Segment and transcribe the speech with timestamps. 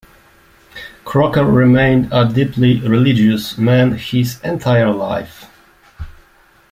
[1.05, 5.45] Crocker remained a deeply religious man his entire life.